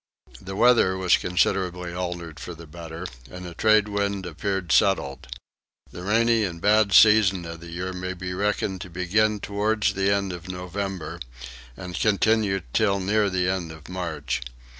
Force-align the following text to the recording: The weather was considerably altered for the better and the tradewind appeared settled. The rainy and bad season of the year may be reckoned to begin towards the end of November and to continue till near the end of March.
The 0.41 0.55
weather 0.55 0.97
was 0.97 1.15
considerably 1.15 1.93
altered 1.93 2.39
for 2.39 2.55
the 2.55 2.65
better 2.65 3.05
and 3.29 3.45
the 3.45 3.53
tradewind 3.53 4.25
appeared 4.25 4.71
settled. 4.71 5.27
The 5.91 6.01
rainy 6.01 6.43
and 6.43 6.59
bad 6.59 6.91
season 6.91 7.45
of 7.45 7.59
the 7.59 7.69
year 7.69 7.93
may 7.93 8.13
be 8.15 8.33
reckoned 8.33 8.81
to 8.81 8.89
begin 8.89 9.39
towards 9.39 9.93
the 9.93 10.09
end 10.09 10.33
of 10.33 10.49
November 10.49 11.19
and 11.77 11.93
to 11.93 12.01
continue 12.01 12.61
till 12.73 12.99
near 12.99 13.29
the 13.29 13.47
end 13.47 13.71
of 13.71 13.89
March. 13.89 14.41